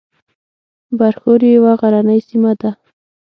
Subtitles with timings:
[0.97, 2.69] برښور یوه غرنۍ سیمه ده